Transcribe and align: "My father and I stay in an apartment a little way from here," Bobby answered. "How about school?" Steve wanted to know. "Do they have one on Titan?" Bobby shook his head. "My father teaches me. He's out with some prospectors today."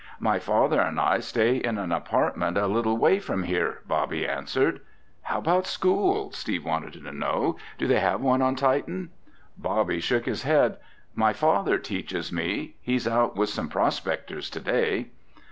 "My 0.19 0.39
father 0.39 0.81
and 0.81 0.99
I 0.99 1.19
stay 1.19 1.57
in 1.57 1.77
an 1.77 1.91
apartment 1.91 2.57
a 2.57 2.65
little 2.65 2.97
way 2.97 3.19
from 3.19 3.43
here," 3.43 3.81
Bobby 3.87 4.27
answered. 4.27 4.81
"How 5.21 5.37
about 5.37 5.67
school?" 5.67 6.31
Steve 6.31 6.65
wanted 6.65 6.93
to 6.93 7.11
know. 7.11 7.57
"Do 7.77 7.85
they 7.85 7.99
have 7.99 8.19
one 8.19 8.41
on 8.41 8.55
Titan?" 8.55 9.11
Bobby 9.59 9.99
shook 9.99 10.25
his 10.25 10.41
head. 10.41 10.77
"My 11.13 11.33
father 11.33 11.77
teaches 11.77 12.31
me. 12.33 12.73
He's 12.81 13.07
out 13.07 13.35
with 13.35 13.49
some 13.49 13.69
prospectors 13.69 14.49
today." 14.49 15.09